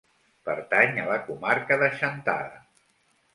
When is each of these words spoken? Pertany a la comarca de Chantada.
Pertany 0.47 0.97
a 1.01 1.05
la 1.09 1.17
comarca 1.27 1.77
de 1.85 1.91
Chantada. 2.01 2.59